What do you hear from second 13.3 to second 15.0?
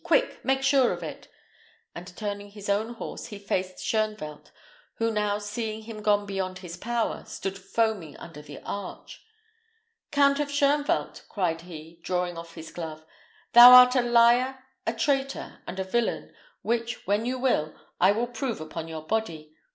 "thou art a liar, a